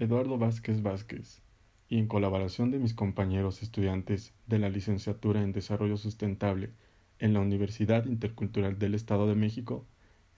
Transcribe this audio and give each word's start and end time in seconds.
Eduardo 0.00 0.38
Vázquez 0.38 0.80
Vázquez, 0.80 1.42
y 1.90 1.98
en 1.98 2.06
colaboración 2.06 2.70
de 2.70 2.78
mis 2.78 2.94
compañeros 2.94 3.62
estudiantes 3.62 4.32
de 4.46 4.58
la 4.58 4.70
licenciatura 4.70 5.42
en 5.42 5.52
Desarrollo 5.52 5.98
Sustentable 5.98 6.70
en 7.18 7.34
la 7.34 7.40
Universidad 7.40 8.06
Intercultural 8.06 8.78
del 8.78 8.94
Estado 8.94 9.26
de 9.28 9.34
México, 9.34 9.84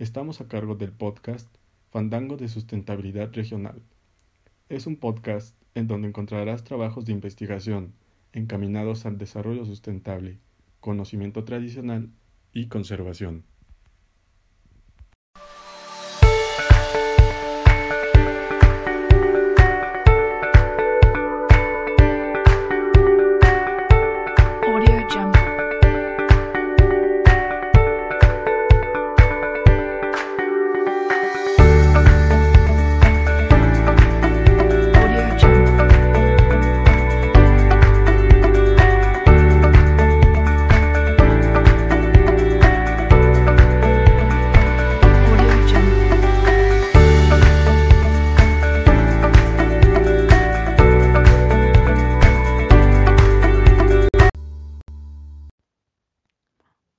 estamos 0.01 0.41
a 0.41 0.49
cargo 0.49 0.75
del 0.75 0.91
podcast 0.91 1.47
Fandango 1.93 2.37
de 2.37 2.49
Sustentabilidad 2.49 3.33
Regional. 3.33 3.81
Es 4.69 4.89
un 4.89 4.97
podcast 4.97 5.55
en 5.77 5.87
donde 5.87 6.09
encontrarás 6.09 6.65
trabajos 6.65 7.05
de 7.05 7.13
investigación 7.13 7.93
encaminados 8.33 9.07
al 9.07 9.17
desarrollo 9.17 9.65
sustentable, 9.65 10.41
conocimiento 10.81 11.45
tradicional 11.45 12.11
y 12.53 12.67
conservación. 12.67 13.45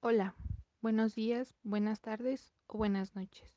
Hola, 0.06 0.36
buenos 0.82 1.16
días, 1.16 1.56
buenas 1.64 2.02
tardes 2.02 2.54
o 2.68 2.78
buenas 2.78 3.16
noches. 3.16 3.56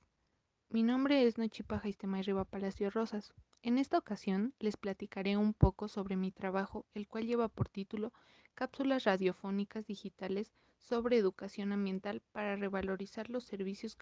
Mi 0.69 0.85
nombre 0.85 1.27
es 1.27 1.39
Nochipaja 1.39 1.89
Riva 2.23 2.45
Palacio 2.45 2.89
Rosas. 2.89 3.35
En 3.63 3.79
esta 3.79 3.99
ocasión 3.99 4.55
les 4.61 4.77
platicaré 4.77 5.37
un 5.37 5.55
poco 5.55 5.89
sobre 5.89 6.15
mi 6.15 6.31
trabajo, 6.31 6.87
el 6.95 7.09
cual 7.09 7.27
lleva 7.27 7.49
por 7.49 7.69
título 7.69 8.13
Cápsulas 8.55 9.03
radiofónicas 9.03 9.89
digitales 9.89 10.53
sobre 10.79 11.17
educación 11.17 11.73
ambiental 11.73 12.23
para 12.31 12.55
revalorizar 12.55 13.29
los 13.29 13.43
servicios 13.43 13.97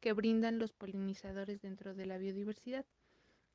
que 0.00 0.12
brindan 0.12 0.58
los 0.58 0.72
polinizadores 0.72 1.62
dentro 1.62 1.94
de 1.94 2.06
la 2.06 2.18
biodiversidad. 2.18 2.86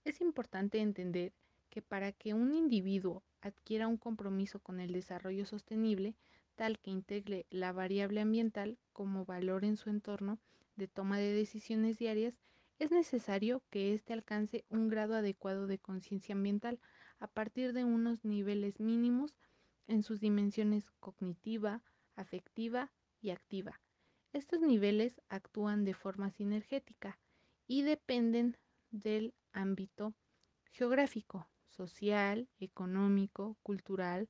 Es 0.06 0.22
importante 0.22 0.80
entender 0.80 1.34
que 1.70 1.82
para 1.82 2.14
que 2.14 2.34
un 2.34 2.54
individuo 2.54 3.22
adquiera 3.42 3.90
un 3.90 3.98
compromiso 3.98 4.60
con 4.60 4.80
el 4.80 4.94
desarrollo 4.94 5.46
sostenible, 5.46 6.16
tal 6.56 6.80
que 6.80 6.92
integre 6.92 7.46
la 7.50 7.72
variable 7.72 8.22
ambiental 8.22 8.78
como 8.92 9.26
valor 9.26 9.66
en 9.66 9.78
su 9.78 9.90
entorno 9.90 10.40
de 10.76 10.88
toma 10.88 11.18
de 11.18 11.34
decisiones 11.34 11.98
diarias, 11.98 12.40
es 12.80 12.92
necesario 12.92 13.62
que 13.70 13.94
éste 13.94 14.14
alcance 14.14 14.66
un 14.70 14.90
grado 14.90 15.16
adecuado 15.16 15.68
de 15.68 15.80
conciencia 15.80 16.34
ambiental 16.34 16.80
a 17.20 17.28
partir 17.28 17.74
de 17.74 17.84
unos 17.84 18.26
niveles 18.26 18.80
mínimos 18.80 19.36
en 19.88 20.04
sus 20.04 20.20
dimensiones 20.20 20.92
cognitiva, 21.00 21.82
afectiva 22.16 22.92
y 23.22 23.30
activa. 23.30 23.80
Estos 24.34 24.62
niveles 24.62 25.22
actúan 25.30 25.86
de 25.86 25.94
forma 25.94 26.32
sinergética 26.32 27.20
y 27.68 27.84
dependen 27.84 28.58
del 28.92 29.34
ámbito 29.52 30.14
geográfico, 30.72 31.48
social, 31.68 32.50
económico, 32.60 33.58
cultural, 33.62 34.30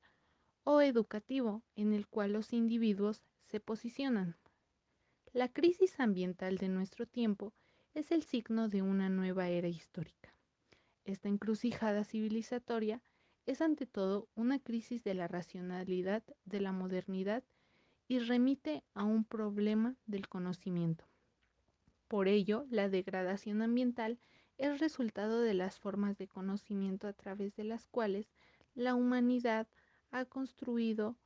o 0.64 0.80
educativo 0.80 1.62
en 1.76 1.92
el 1.92 2.06
cual 2.06 2.32
los 2.32 2.52
individuos 2.52 3.22
se 3.44 3.60
posicionan. 3.60 4.36
La 5.32 5.48
crisis 5.48 6.00
ambiental 6.00 6.58
de 6.58 6.68
nuestro 6.68 7.06
tiempo 7.06 7.52
es 7.94 8.10
el 8.10 8.22
signo 8.22 8.68
de 8.68 8.82
una 8.82 9.08
nueva 9.08 9.48
era 9.48 9.68
histórica. 9.68 10.34
Esta 11.04 11.28
encrucijada 11.28 12.04
civilizatoria 12.04 13.02
es 13.46 13.60
ante 13.60 13.86
todo 13.86 14.28
una 14.34 14.58
crisis 14.58 15.04
de 15.04 15.14
la 15.14 15.28
racionalidad 15.28 16.22
de 16.44 16.60
la 16.60 16.72
modernidad 16.72 17.44
y 18.08 18.18
remite 18.18 18.82
a 18.94 19.04
un 19.04 19.24
problema 19.24 19.96
del 20.06 20.28
conocimiento. 20.28 21.04
Por 22.08 22.28
ello, 22.28 22.66
la 22.70 22.88
degradación 22.88 23.60
ambiental 23.60 24.18
es 24.56 24.78
resultado 24.80 25.40
de 25.40 25.54
las 25.54 25.78
formas 25.78 26.16
de 26.16 26.28
conocimiento 26.28 27.06
a 27.06 27.12
través 27.12 27.54
de 27.56 27.64
las 27.64 27.86
cuales 27.86 28.30
la 28.74 28.94
humanidad 28.94 29.66
ha 30.14 30.24
construido 30.24 31.16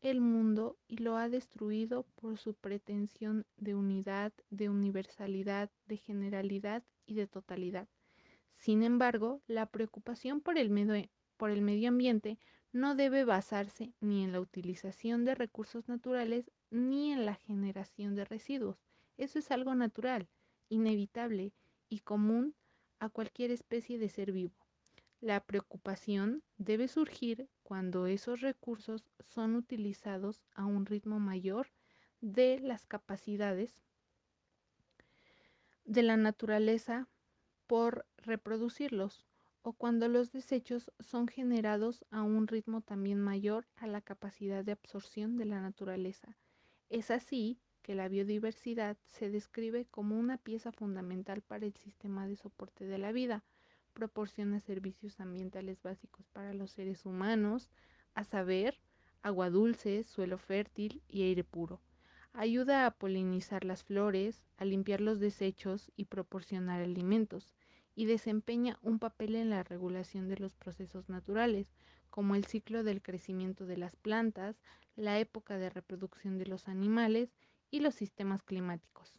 el 0.00 0.22
mundo 0.22 0.78
y 0.88 0.96
lo 0.96 1.18
ha 1.18 1.28
destruido 1.28 2.04
por 2.14 2.38
su 2.38 2.54
pretensión 2.54 3.44
de 3.58 3.74
unidad, 3.74 4.32
de 4.48 4.70
universalidad, 4.70 5.70
de 5.84 5.98
generalidad 5.98 6.82
y 7.04 7.12
de 7.14 7.26
totalidad. 7.26 7.88
Sin 8.56 8.82
embargo, 8.82 9.42
la 9.48 9.66
preocupación 9.66 10.40
por 10.40 10.56
el, 10.56 10.70
medio, 10.70 11.10
por 11.36 11.50
el 11.50 11.60
medio 11.60 11.90
ambiente 11.90 12.38
no 12.72 12.94
debe 12.94 13.24
basarse 13.24 13.92
ni 14.00 14.24
en 14.24 14.32
la 14.32 14.40
utilización 14.40 15.26
de 15.26 15.34
recursos 15.34 15.86
naturales 15.86 16.50
ni 16.70 17.12
en 17.12 17.26
la 17.26 17.34
generación 17.34 18.14
de 18.14 18.24
residuos. 18.24 18.78
Eso 19.18 19.38
es 19.38 19.50
algo 19.50 19.74
natural, 19.74 20.26
inevitable 20.70 21.52
y 21.90 21.98
común 21.98 22.54
a 22.98 23.10
cualquier 23.10 23.50
especie 23.50 23.98
de 23.98 24.08
ser 24.08 24.32
vivo. 24.32 24.54
La 25.20 25.44
preocupación 25.44 26.42
debe 26.56 26.88
surgir 26.88 27.46
cuando 27.68 28.06
esos 28.06 28.40
recursos 28.40 29.04
son 29.20 29.54
utilizados 29.54 30.42
a 30.54 30.64
un 30.64 30.86
ritmo 30.86 31.20
mayor 31.20 31.66
de 32.22 32.58
las 32.60 32.86
capacidades 32.86 33.82
de 35.84 36.02
la 36.02 36.16
naturaleza 36.16 37.08
por 37.66 38.06
reproducirlos 38.16 39.26
o 39.60 39.74
cuando 39.74 40.08
los 40.08 40.32
desechos 40.32 40.90
son 40.98 41.28
generados 41.28 42.06
a 42.10 42.22
un 42.22 42.48
ritmo 42.48 42.80
también 42.80 43.20
mayor 43.20 43.66
a 43.76 43.86
la 43.86 44.00
capacidad 44.00 44.64
de 44.64 44.72
absorción 44.72 45.36
de 45.36 45.44
la 45.44 45.60
naturaleza. 45.60 46.38
Es 46.88 47.10
así 47.10 47.60
que 47.82 47.94
la 47.94 48.08
biodiversidad 48.08 48.96
se 49.04 49.28
describe 49.28 49.84
como 49.90 50.18
una 50.18 50.38
pieza 50.38 50.72
fundamental 50.72 51.42
para 51.42 51.66
el 51.66 51.74
sistema 51.74 52.26
de 52.26 52.36
soporte 52.36 52.86
de 52.86 52.96
la 52.96 53.12
vida 53.12 53.44
proporciona 53.98 54.60
servicios 54.60 55.18
ambientales 55.18 55.82
básicos 55.82 56.24
para 56.28 56.54
los 56.54 56.70
seres 56.70 57.04
humanos, 57.04 57.68
a 58.14 58.22
saber, 58.22 58.78
agua 59.22 59.50
dulce, 59.50 60.04
suelo 60.04 60.38
fértil 60.38 61.02
y 61.08 61.22
aire 61.22 61.42
puro. 61.42 61.80
Ayuda 62.32 62.86
a 62.86 62.92
polinizar 62.92 63.64
las 63.64 63.82
flores, 63.82 64.44
a 64.56 64.64
limpiar 64.64 65.00
los 65.00 65.18
desechos 65.18 65.90
y 65.96 66.04
proporcionar 66.04 66.80
alimentos, 66.80 67.50
y 67.96 68.06
desempeña 68.06 68.78
un 68.82 69.00
papel 69.00 69.34
en 69.34 69.50
la 69.50 69.64
regulación 69.64 70.28
de 70.28 70.36
los 70.36 70.54
procesos 70.54 71.08
naturales, 71.08 71.74
como 72.08 72.36
el 72.36 72.44
ciclo 72.44 72.84
del 72.84 73.02
crecimiento 73.02 73.66
de 73.66 73.78
las 73.78 73.96
plantas, 73.96 74.60
la 74.94 75.18
época 75.18 75.58
de 75.58 75.70
reproducción 75.70 76.38
de 76.38 76.46
los 76.46 76.68
animales 76.68 77.34
y 77.72 77.80
los 77.80 77.96
sistemas 77.96 78.44
climáticos. 78.44 79.18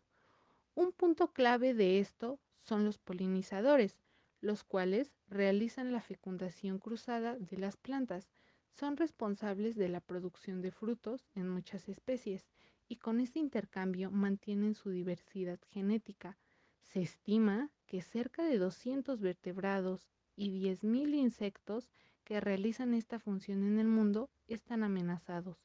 Un 0.74 0.94
punto 0.94 1.34
clave 1.34 1.74
de 1.74 2.00
esto 2.00 2.40
son 2.62 2.86
los 2.86 2.98
polinizadores, 2.98 3.98
los 4.42 4.64
cuales 4.64 5.12
realizan 5.30 5.92
la 5.92 6.02
fecundación 6.02 6.80
cruzada 6.80 7.36
de 7.38 7.58
las 7.58 7.78
plantas. 7.78 8.30
Son 8.72 8.98
responsables 8.98 9.76
de 9.76 9.90
la 9.90 10.00
producción 10.00 10.62
de 10.62 10.72
frutos 10.72 11.28
en 11.36 11.50
muchas 11.50 11.90
especies 11.90 12.48
y 12.88 12.98
con 12.98 13.20
este 13.20 13.40
intercambio 13.40 14.12
mantienen 14.12 14.76
su 14.76 14.90
diversidad 14.90 15.60
genética. 15.70 16.38
Se 16.82 17.02
estima 17.02 17.70
que 17.86 18.02
cerca 18.02 18.44
de 18.44 18.58
200 18.58 19.20
vertebrados 19.22 20.08
y 20.36 20.50
10.000 20.50 21.14
insectos 21.16 21.92
que 22.24 22.40
realizan 22.40 22.94
esta 22.94 23.20
función 23.20 23.64
en 23.64 23.80
el 23.80 23.88
mundo 23.88 24.30
están 24.48 24.84
amenazados. 24.84 25.58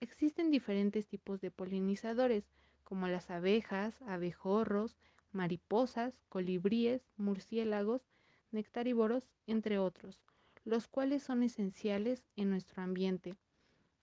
Existen 0.00 0.50
diferentes 0.50 1.06
tipos 1.06 1.40
de 1.40 1.50
polinizadores, 1.50 2.48
como 2.82 3.08
las 3.08 3.30
abejas, 3.30 4.00
abejorros, 4.02 4.96
mariposas, 5.34 6.20
colibríes, 6.28 7.02
murciélagos 7.16 8.02
nectarívoros, 8.50 9.28
entre 9.46 9.78
otros, 9.78 10.22
los 10.64 10.88
cuales 10.88 11.22
son 11.22 11.42
esenciales 11.42 12.24
en 12.36 12.50
nuestro 12.50 12.82
ambiente, 12.82 13.36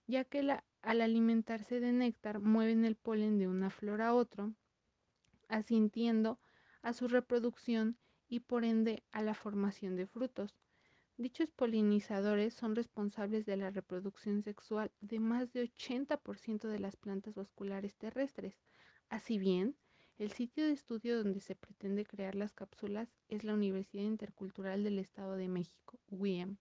ya 0.06 0.24
que 0.24 0.40
al 0.82 1.00
alimentarse 1.00 1.80
de 1.80 1.92
néctar 1.92 2.40
mueven 2.40 2.84
el 2.84 2.96
polen 2.96 3.38
de 3.38 3.48
una 3.48 3.70
flor 3.70 4.02
a 4.02 4.14
otro, 4.14 4.52
asintiendo 5.48 6.38
a 6.82 6.92
su 6.92 7.08
reproducción 7.08 7.96
y 8.28 8.40
por 8.40 8.64
ende 8.64 9.02
a 9.10 9.22
la 9.22 9.34
formación 9.34 9.96
de 9.96 10.06
frutos. 10.06 10.56
Dichos 11.18 11.50
polinizadores 11.50 12.54
son 12.54 12.74
responsables 12.74 13.46
de 13.46 13.56
la 13.56 13.70
reproducción 13.70 14.42
sexual 14.42 14.90
de 15.00 15.20
más 15.20 15.52
de 15.52 15.62
80% 15.62 16.68
de 16.68 16.78
las 16.78 16.96
plantas 16.96 17.34
vasculares 17.34 17.94
terrestres. 17.96 18.58
Así 19.08 19.38
bien, 19.38 19.76
El 20.18 20.32
sitio 20.32 20.66
de 20.66 20.72
estudio 20.72 21.22
donde 21.22 21.40
se 21.40 21.54
pretende 21.54 22.04
crear 22.04 22.34
las 22.34 22.52
cápsulas 22.52 23.14
es 23.28 23.44
la 23.44 23.54
Universidad 23.54 24.04
Intercultural 24.04 24.84
del 24.84 24.98
Estado 24.98 25.36
de 25.36 25.48
México, 25.48 26.00
UIEM, 26.08 26.58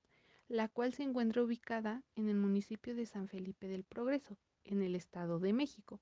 la 0.47 0.67
cual 0.67 0.93
se 0.93 1.03
encuentra 1.03 1.43
ubicada 1.43 2.03
en 2.15 2.27
el 2.27 2.35
municipio 2.35 2.95
de 2.95 3.05
San 3.05 3.27
Felipe 3.27 3.67
del 3.67 3.83
Progreso, 3.83 4.37
en 4.63 4.81
el 4.81 4.95
Estado 4.95 5.39
de 5.39 5.53
México. 5.53 6.01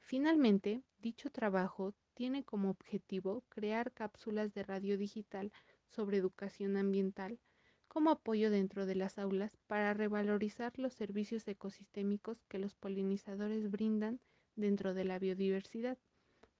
Finalmente, 0.00 0.82
dicho 0.98 1.30
trabajo 1.30 1.94
tiene 2.14 2.44
como 2.44 2.70
objetivo 2.70 3.44
crear 3.48 3.92
cápsulas 3.92 4.52
de 4.54 4.62
radio 4.62 4.96
digital 4.96 5.52
sobre 5.88 6.18
educación 6.18 6.76
ambiental 6.76 7.40
como 7.88 8.10
apoyo 8.10 8.50
dentro 8.50 8.86
de 8.86 8.94
las 8.94 9.18
aulas 9.18 9.56
para 9.66 9.94
revalorizar 9.94 10.78
los 10.78 10.94
servicios 10.94 11.46
ecosistémicos 11.46 12.44
que 12.48 12.58
los 12.58 12.74
polinizadores 12.74 13.70
brindan 13.70 14.20
dentro 14.56 14.94
de 14.94 15.04
la 15.04 15.18
biodiversidad. 15.18 15.98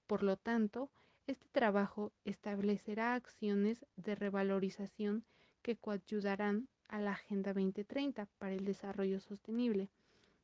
Por 0.06 0.22
lo 0.22 0.36
tanto, 0.36 0.90
este 1.26 1.48
trabajo 1.52 2.12
establecerá 2.24 3.14
acciones 3.14 3.86
de 3.96 4.14
revalorización 4.14 5.24
que 5.62 5.76
coayudarán 5.76 6.68
a 6.88 7.00
la 7.00 7.12
Agenda 7.12 7.54
2030 7.54 8.26
para 8.38 8.52
el 8.52 8.66
Desarrollo 8.66 9.20
Sostenible, 9.20 9.88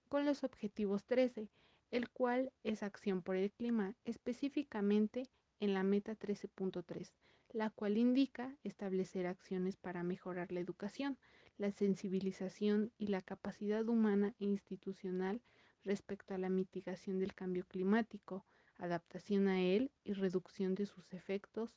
con 0.08 0.24
los 0.24 0.42
objetivos 0.44 1.04
13, 1.04 1.50
el 1.90 2.08
cual 2.08 2.52
es 2.64 2.82
acción 2.82 3.20
por 3.20 3.36
el 3.36 3.52
clima, 3.52 3.94
específicamente 4.04 5.28
en 5.60 5.74
la 5.74 5.82
meta 5.82 6.16
13.3, 6.16 7.12
la 7.52 7.68
cual 7.68 7.98
indica 7.98 8.56
establecer 8.64 9.26
acciones 9.26 9.76
para 9.76 10.02
mejorar 10.02 10.52
la 10.52 10.60
educación, 10.60 11.18
la 11.58 11.70
sensibilización 11.70 12.92
y 12.96 13.08
la 13.08 13.20
capacidad 13.20 13.86
humana 13.86 14.34
e 14.40 14.46
institucional 14.46 15.42
respecto 15.84 16.32
a 16.32 16.38
la 16.38 16.48
mitigación 16.48 17.18
del 17.18 17.34
cambio 17.34 17.66
climático, 17.66 18.46
adaptación 18.80 19.48
a 19.48 19.60
él 19.62 19.90
y 20.04 20.14
reducción 20.14 20.74
de 20.74 20.86
sus 20.86 21.12
efectos. 21.14 21.70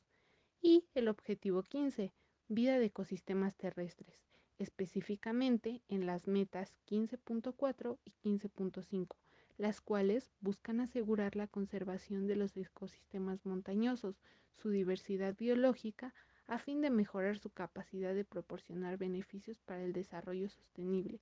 Y 0.60 0.84
el 0.94 1.08
objetivo 1.08 1.62
15, 1.62 2.12
vida 2.48 2.78
de 2.78 2.86
ecosistemas 2.86 3.54
terrestres, 3.56 4.18
específicamente 4.58 5.82
en 5.88 6.06
las 6.06 6.26
metas 6.26 6.74
15.4 6.86 7.98
y 8.04 8.12
15.5 8.22 9.16
las 9.56 9.80
cuales 9.80 10.32
buscan 10.40 10.80
asegurar 10.80 11.36
la 11.36 11.46
conservación 11.46 12.26
de 12.26 12.36
los 12.36 12.56
ecosistemas 12.56 13.46
montañosos, 13.46 14.16
su 14.56 14.70
diversidad 14.70 15.36
biológica, 15.36 16.14
a 16.46 16.58
fin 16.58 16.80
de 16.80 16.90
mejorar 16.90 17.38
su 17.38 17.50
capacidad 17.50 18.14
de 18.14 18.24
proporcionar 18.24 18.98
beneficios 18.98 19.60
para 19.60 19.84
el 19.84 19.92
desarrollo 19.92 20.48
sostenible, 20.48 21.20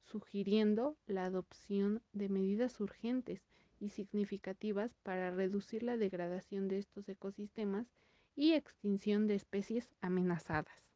sugiriendo 0.00 0.96
la 1.06 1.26
adopción 1.26 2.02
de 2.12 2.28
medidas 2.28 2.80
urgentes 2.80 3.42
y 3.82 3.90
significativas 3.90 4.94
para 5.02 5.30
reducir 5.32 5.82
la 5.82 5.96
degradación 5.96 6.68
de 6.68 6.78
estos 6.78 7.08
ecosistemas 7.08 7.86
y 8.36 8.52
extinción 8.52 9.26
de 9.26 9.34
especies 9.34 9.90
amenazadas. 10.00 10.91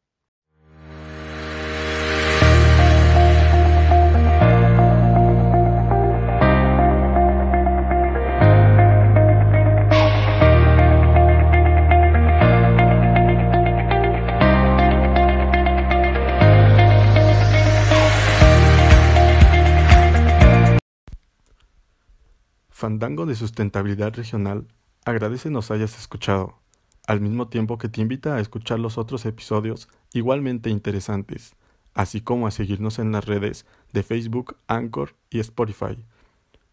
Fandango 22.77 23.25
de 23.25 23.33
Sustentabilidad 23.33 24.13
Regional 24.13 24.67
agradece 25.03 25.49
nos 25.49 25.71
hayas 25.71 25.97
escuchado, 25.97 26.59
al 27.07 27.21
mismo 27.21 27.47
tiempo 27.47 27.79
que 27.79 27.89
te 27.89 28.01
invita 28.01 28.35
a 28.35 28.39
escuchar 28.39 28.77
los 28.77 28.99
otros 28.99 29.25
episodios 29.25 29.89
igualmente 30.13 30.69
interesantes, 30.69 31.55
así 31.95 32.21
como 32.21 32.45
a 32.45 32.51
seguirnos 32.51 32.99
en 32.99 33.11
las 33.11 33.25
redes 33.25 33.65
de 33.93 34.03
Facebook, 34.03 34.57
Anchor 34.67 35.15
y 35.31 35.39
Spotify. 35.39 35.97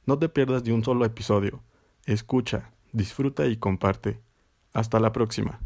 No 0.05 0.19
te 0.19 0.29
pierdas 0.29 0.62
de 0.62 0.75
un 0.75 0.85
solo 0.85 1.06
episodio. 1.06 1.62
Escucha, 2.05 2.71
disfruta 2.93 3.47
y 3.47 3.56
comparte. 3.56 4.21
Hasta 4.75 5.01
la 5.01 5.11
próxima. 5.11 5.59